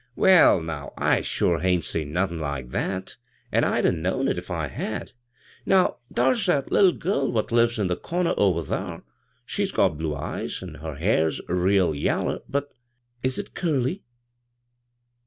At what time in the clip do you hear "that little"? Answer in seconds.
6.47-6.91